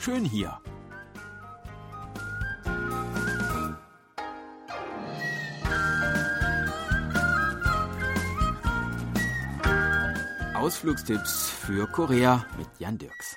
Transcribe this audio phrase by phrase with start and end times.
[0.00, 0.58] schön hier.
[10.54, 13.36] Ausflugstipps für Korea mit Jan Dirks.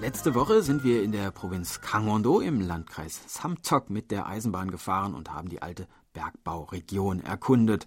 [0.00, 5.14] Letzte Woche sind wir in der Provinz Gangwon-do im Landkreis Samtok mit der Eisenbahn gefahren
[5.14, 7.86] und haben die alte Bergbauregion erkundet.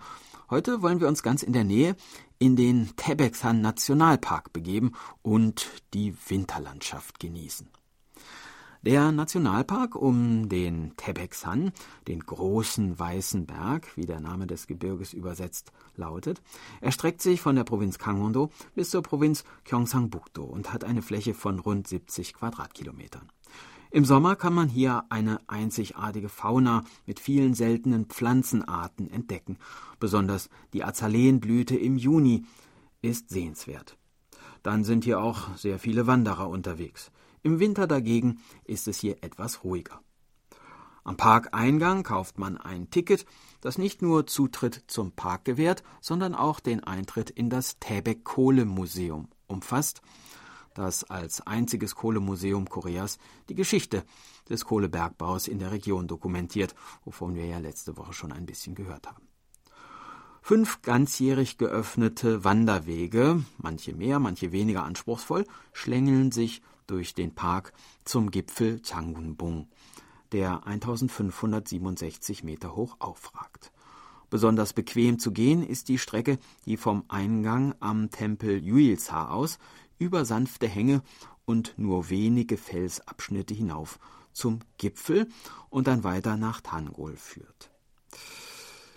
[0.49, 1.95] Heute wollen wir uns ganz in der Nähe
[2.39, 7.69] in den Taebeksan Nationalpark begeben und die Winterlandschaft genießen.
[8.83, 11.71] Der Nationalpark um den Tebeksan,
[12.09, 16.41] den großen weißen Berg, wie der Name des Gebirges übersetzt lautet,
[16.81, 21.59] erstreckt sich von der Provinz Gangwon-do bis zur Provinz Gyeongsang-buk-do und hat eine Fläche von
[21.59, 23.29] rund 70 Quadratkilometern.
[23.93, 29.59] Im Sommer kann man hier eine einzigartige Fauna mit vielen seltenen Pflanzenarten entdecken.
[29.99, 32.43] Besonders die Azaleenblüte im Juni
[33.03, 33.95] ist sehenswert.
[34.63, 37.11] Dann sind hier auch sehr viele Wanderer unterwegs.
[37.43, 40.01] Im Winter dagegen ist es hier etwas ruhiger.
[41.03, 43.27] Am Parkeingang kauft man ein Ticket,
[43.61, 49.27] das nicht nur Zutritt zum Park gewährt, sondern auch den Eintritt in das Täbek Kohlemuseum
[49.45, 50.01] umfasst,
[50.73, 53.17] das als einziges Kohlemuseum Koreas
[53.49, 54.03] die Geschichte
[54.49, 59.07] des Kohlebergbaus in der Region dokumentiert, wovon wir ja letzte Woche schon ein bisschen gehört
[59.07, 59.27] haben.
[60.41, 67.71] Fünf ganzjährig geöffnete Wanderwege, manche mehr, manche weniger anspruchsvoll, schlängeln sich durch den Park
[68.03, 69.69] zum Gipfel Changunbung,
[70.33, 73.71] der 1567 Meter hoch aufragt.
[74.29, 79.59] Besonders bequem zu gehen ist die Strecke, die vom Eingang am Tempel Yuilsa aus
[79.99, 81.01] über sanfte Hänge
[81.45, 83.99] und nur wenige Felsabschnitte hinauf
[84.31, 85.27] zum Gipfel
[85.69, 87.69] und dann weiter nach Tangol führt.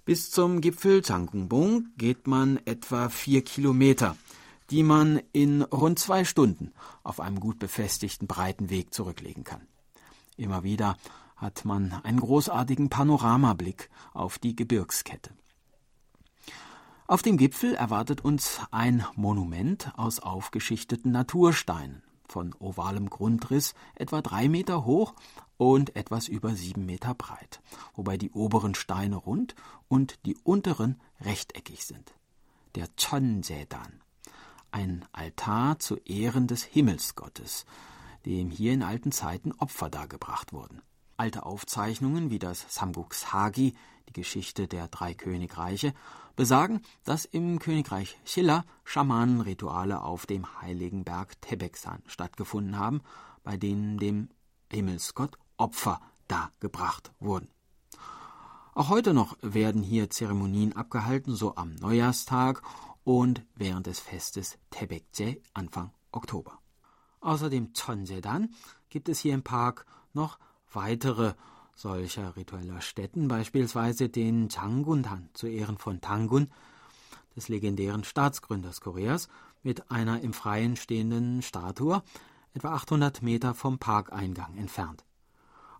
[0.04, 4.16] Bis zum Gipfel Changunbong geht man etwa vier Kilometer
[4.70, 6.72] die man in rund zwei Stunden
[7.02, 9.66] auf einem gut befestigten breiten Weg zurücklegen kann.
[10.36, 10.96] Immer wieder
[11.36, 15.30] hat man einen großartigen Panoramablick auf die Gebirgskette.
[17.08, 24.48] Auf dem Gipfel erwartet uns ein Monument aus aufgeschichteten Natursteinen von ovalem Grundriss, etwa drei
[24.48, 25.14] Meter hoch
[25.56, 27.62] und etwas über sieben Meter breit,
[27.94, 29.54] wobei die oberen Steine rund
[29.86, 32.12] und die unteren rechteckig sind.
[32.74, 34.00] Der Chonsedan
[34.72, 37.66] ein Altar zu Ehren des Himmelsgottes,
[38.26, 40.82] dem hier in alten Zeiten Opfer dargebracht wurden.
[41.16, 43.74] Alte Aufzeichnungen wie das Samguk Sagi,
[44.08, 45.94] die Geschichte der drei Königreiche,
[46.36, 53.00] besagen, dass im Königreich Chilla Schamanenrituale auf dem heiligen Berg Tebeksan stattgefunden haben,
[53.42, 54.28] bei denen dem
[54.70, 57.48] Himmelsgott Opfer dargebracht wurden.
[58.74, 62.62] Auch heute noch werden hier Zeremonien abgehalten, so am Neujahrstag
[63.04, 66.58] und während des Festes Tebekje Anfang Oktober.
[67.20, 68.50] Außerdem Chonsedan
[68.90, 70.38] gibt es hier im Park noch
[70.72, 71.34] weitere
[71.76, 76.48] solcher ritueller Stätten, beispielsweise den Changundan zu Ehren von Tangun,
[77.36, 79.28] des legendären Staatsgründers Koreas,
[79.62, 82.02] mit einer im Freien stehenden Statue,
[82.54, 85.04] etwa 800 Meter vom Parkeingang entfernt.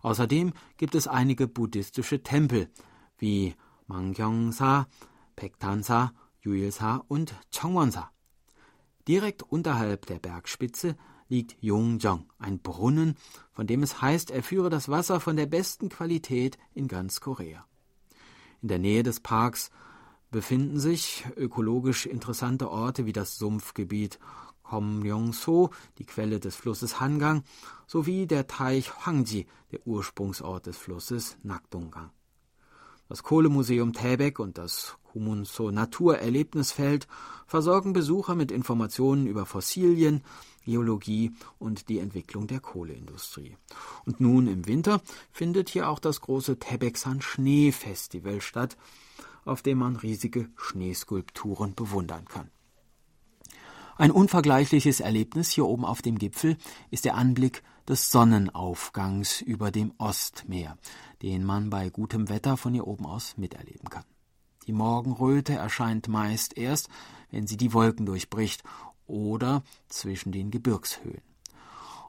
[0.01, 2.69] Außerdem gibt es einige buddhistische Tempel
[3.17, 3.55] wie
[3.87, 4.87] Mangyongsa,
[5.35, 6.13] Pektansa
[6.47, 8.11] Yuilsa und Chongwonsa.
[9.07, 10.95] Direkt unterhalb der Bergspitze
[11.29, 13.15] liegt Yongjong, ein Brunnen,
[13.51, 17.65] von dem es heißt, er führe das Wasser von der besten Qualität in ganz Korea.
[18.61, 19.69] In der Nähe des Parks
[20.31, 24.19] befinden sich ökologisch interessante Orte wie das Sumpfgebiet
[24.63, 27.43] Komryongso, die Quelle des Flusses Hangang,
[27.85, 32.11] sowie der Teich Hwangji, der Ursprungsort des Flusses Nakdongang.
[33.09, 37.07] Das Kohlemuseum Täbek und das Kumunso Naturerlebnisfeld
[37.45, 40.23] versorgen Besucher mit Informationen über Fossilien,
[40.65, 43.55] Geologie und die Entwicklung der Kohleindustrie.
[44.05, 45.01] Und nun im Winter
[45.31, 48.77] findet hier auch das große Tebeksan Schneefestival statt,
[49.45, 52.51] auf dem man riesige Schneeskulpturen bewundern kann.
[53.95, 56.57] Ein unvergleichliches Erlebnis hier oben auf dem Gipfel
[56.91, 60.77] ist der Anblick des Sonnenaufgangs über dem Ostmeer,
[61.21, 64.03] den man bei gutem Wetter von hier oben aus miterleben kann.
[64.67, 66.89] Die Morgenröte erscheint meist erst,
[67.31, 68.63] wenn sie die Wolken durchbricht
[69.05, 71.21] oder zwischen den Gebirgshöhen.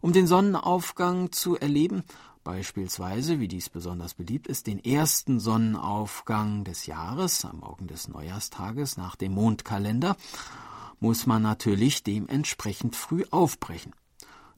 [0.01, 2.03] Um den Sonnenaufgang zu erleben,
[2.45, 8.97] beispielsweise, wie dies besonders beliebt ist, den ersten Sonnenaufgang des Jahres am Morgen des Neujahrstages
[8.97, 10.17] nach dem Mondkalender,
[11.01, 13.93] muss man natürlich dementsprechend früh aufbrechen.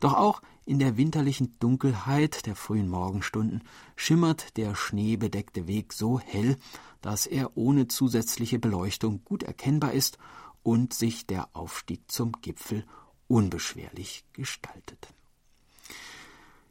[0.00, 3.62] Doch auch in der winterlichen Dunkelheit der frühen Morgenstunden
[3.96, 6.56] schimmert der schneebedeckte Weg so hell,
[7.02, 10.18] dass er ohne zusätzliche Beleuchtung gut erkennbar ist
[10.62, 12.84] und sich der Aufstieg zum Gipfel
[13.28, 15.08] unbeschwerlich gestaltet.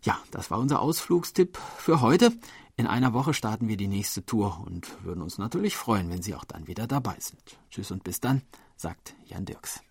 [0.02, 2.32] Ja, das war unser Ausflugstipp für heute.
[2.78, 6.36] In einer Woche starten wir die nächste Tour und würden uns natürlich freuen, wenn Sie
[6.36, 7.60] auch dann wieder dabei sind.
[7.70, 8.42] Tschüss und bis dann,
[8.78, 9.82] sagt Jan Dirks.